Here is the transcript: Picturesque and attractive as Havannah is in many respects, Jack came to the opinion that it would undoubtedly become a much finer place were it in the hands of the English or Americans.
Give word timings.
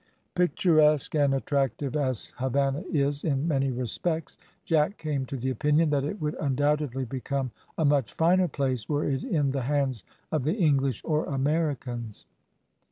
Picturesque 0.33 1.13
and 1.13 1.31
attractive 1.35 1.95
as 1.95 2.33
Havannah 2.37 2.83
is 2.91 3.23
in 3.23 3.47
many 3.47 3.69
respects, 3.69 4.35
Jack 4.65 4.97
came 4.97 5.27
to 5.27 5.37
the 5.37 5.51
opinion 5.51 5.91
that 5.91 6.03
it 6.03 6.19
would 6.19 6.33
undoubtedly 6.39 7.05
become 7.05 7.51
a 7.77 7.85
much 7.85 8.11
finer 8.15 8.47
place 8.47 8.89
were 8.89 9.07
it 9.07 9.23
in 9.23 9.51
the 9.51 9.61
hands 9.61 10.03
of 10.31 10.41
the 10.43 10.55
English 10.55 11.03
or 11.05 11.25
Americans. 11.25 12.25